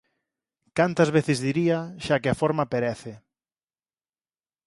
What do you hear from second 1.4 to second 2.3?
diría xa que